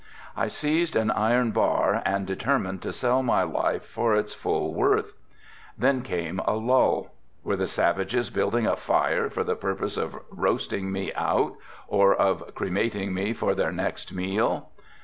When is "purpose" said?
9.55-9.97